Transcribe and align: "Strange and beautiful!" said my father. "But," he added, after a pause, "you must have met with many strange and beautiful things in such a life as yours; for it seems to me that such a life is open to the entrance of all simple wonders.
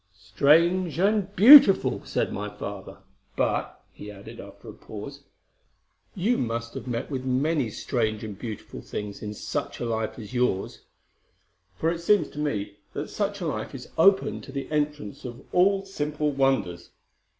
"Strange 0.33 0.97
and 0.97 1.35
beautiful!" 1.35 2.03
said 2.05 2.33
my 2.33 2.49
father. 2.49 2.97
"But," 3.35 3.83
he 3.93 4.09
added, 4.09 4.39
after 4.39 4.67
a 4.69 4.73
pause, 4.73 5.25
"you 6.15 6.39
must 6.39 6.73
have 6.73 6.87
met 6.87 7.11
with 7.11 7.23
many 7.23 7.69
strange 7.69 8.23
and 8.23 8.35
beautiful 8.35 8.81
things 8.81 9.21
in 9.21 9.35
such 9.35 9.79
a 9.79 9.85
life 9.85 10.17
as 10.17 10.33
yours; 10.33 10.85
for 11.75 11.91
it 11.91 11.99
seems 12.01 12.29
to 12.31 12.39
me 12.39 12.77
that 12.93 13.11
such 13.11 13.41
a 13.41 13.45
life 13.47 13.75
is 13.75 13.89
open 13.95 14.41
to 14.41 14.51
the 14.51 14.71
entrance 14.71 15.23
of 15.23 15.45
all 15.53 15.85
simple 15.85 16.31
wonders. 16.31 16.89